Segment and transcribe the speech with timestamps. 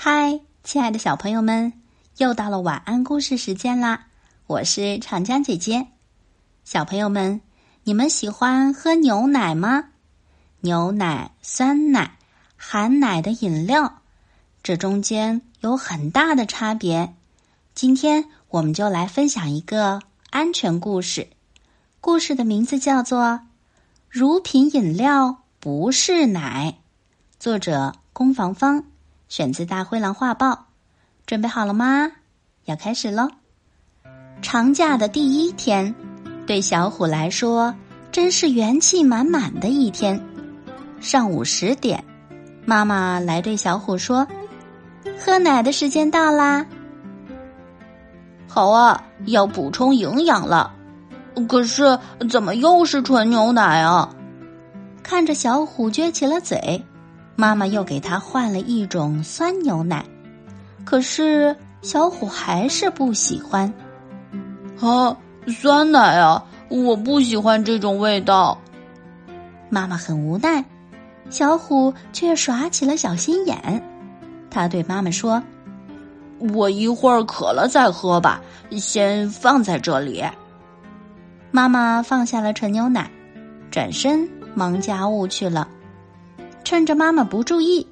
[0.00, 1.72] 嗨，亲爱的小朋友们，
[2.18, 4.06] 又到了晚安故事时间啦！
[4.46, 5.88] 我是长江姐姐。
[6.64, 7.40] 小朋友们，
[7.82, 9.86] 你们喜欢喝牛奶吗？
[10.60, 12.16] 牛奶、酸奶、
[12.56, 14.02] 含奶的饮料，
[14.62, 17.16] 这中间有很大的差别。
[17.74, 21.28] 今天我们就来分享一个安全故事。
[22.00, 23.24] 故事的名字叫做
[24.08, 26.70] 《乳品饮料不是奶》，
[27.40, 28.84] 作者龚防芳。
[29.28, 30.52] 选自《大灰狼画报》，
[31.26, 32.10] 准备好了吗？
[32.64, 33.28] 要开始喽！
[34.40, 35.94] 长假的第一天，
[36.46, 37.74] 对小虎来说
[38.10, 40.18] 真是元气满满的一天。
[40.98, 42.02] 上午十点，
[42.64, 44.26] 妈妈来对小虎说
[45.22, 46.64] ：“喝奶的时间到啦！”
[48.48, 50.74] 好啊，要补充营养了。
[51.46, 51.98] 可是
[52.30, 54.08] 怎么又是纯牛奶啊？
[55.02, 56.82] 看着小虎撅起了嘴。
[57.40, 60.04] 妈妈又给他换了一种酸牛奶，
[60.84, 63.72] 可是小虎还是不喜欢。
[64.80, 66.44] 啊，酸奶啊！
[66.68, 68.60] 我不喜欢这种味道。
[69.70, 70.64] 妈妈很无奈，
[71.30, 73.56] 小虎却耍起了小心眼。
[74.50, 75.40] 他对妈妈说
[76.52, 80.24] ：“我一会儿渴了再喝吧，先放在这里。”
[81.52, 83.08] 妈妈放下了纯牛奶，
[83.70, 85.68] 转身忙家务去了。
[86.64, 87.86] 趁着妈妈不注意，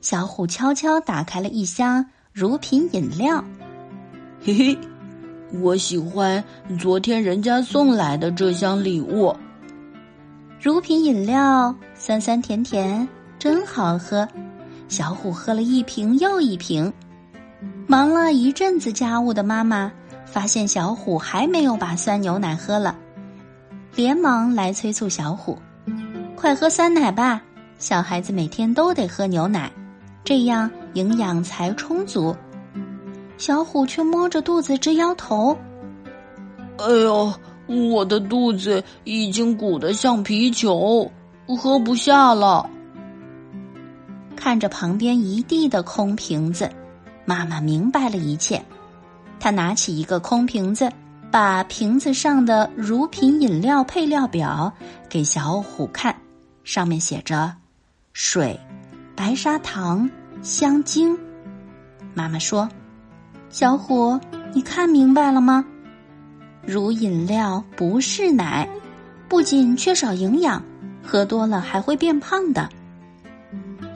[0.00, 3.42] 小虎悄悄打开了一箱乳品饮料。
[4.44, 4.78] 嘿嘿，
[5.60, 6.42] 我喜欢
[6.78, 9.34] 昨天人家送来的这箱礼物。
[10.60, 13.06] 乳品饮料酸酸甜甜，
[13.38, 14.26] 真好喝。
[14.88, 16.92] 小虎喝了一瓶又一瓶。
[17.86, 19.92] 忙了一阵子家务的妈妈
[20.24, 22.96] 发现小虎还没有把酸牛奶喝了，
[23.94, 25.58] 连忙来催促小虎
[26.34, 27.42] ：“快喝酸奶吧！”
[27.82, 29.68] 小孩子每天都得喝牛奶，
[30.22, 32.32] 这样营养才充足。
[33.38, 35.58] 小虎却摸着肚子直摇头
[36.78, 37.34] ：“哎呦，
[37.90, 41.10] 我的肚子已经鼓得像皮球，
[41.58, 42.70] 喝不下了。”
[44.36, 46.70] 看着旁边一地的空瓶子，
[47.24, 48.64] 妈妈明白了一切。
[49.40, 50.88] 她拿起一个空瓶子，
[51.32, 54.72] 把瓶子上的乳品饮料配料表
[55.08, 56.14] 给小虎看，
[56.62, 57.52] 上面写着。
[58.12, 58.58] 水、
[59.16, 60.08] 白砂糖、
[60.42, 61.16] 香精。
[62.12, 62.68] 妈妈说
[63.48, 64.20] ：“小虎，
[64.52, 65.64] 你看明白了吗？
[66.66, 68.68] 乳饮料不是奶，
[69.28, 70.62] 不仅缺少营养，
[71.02, 72.68] 喝多了还会变胖的。”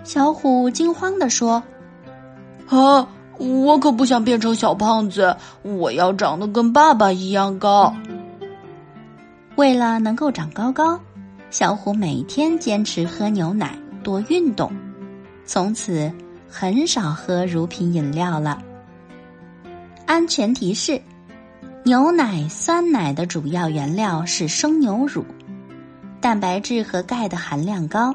[0.02, 1.62] 小虎惊慌地说
[2.68, 3.06] ：“啊，
[3.38, 7.94] 我可不想变成小胖子，我要长得跟爸爸一样高。”
[9.56, 10.98] 为了能够长高高，
[11.50, 13.78] 小虎每天坚持喝牛奶。
[14.06, 14.70] 多运动，
[15.44, 16.12] 从此
[16.48, 18.62] 很少喝乳品饮料了。
[20.06, 21.02] 安全提示：
[21.82, 25.26] 牛奶、酸奶的主要原料是生牛乳，
[26.20, 28.14] 蛋白质和钙的含量高，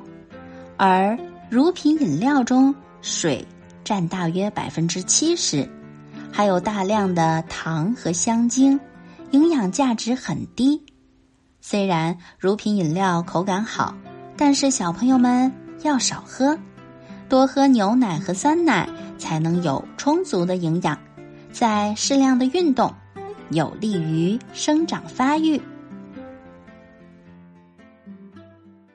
[0.77, 1.19] 而
[1.49, 3.45] 乳品饮料中水
[3.83, 5.69] 占大约百分之七十，
[6.31, 8.79] 还有大量的糖和香精，
[9.31, 10.81] 营养价值很低。
[11.59, 13.93] 虽然乳品饮料口感好，
[14.37, 15.51] 但是小朋友们。
[15.83, 16.57] 要少喝，
[17.29, 18.87] 多喝牛奶和酸奶，
[19.17, 20.97] 才能有充足的营养。
[21.51, 22.93] 再适量的运动，
[23.49, 25.61] 有利于生长发育。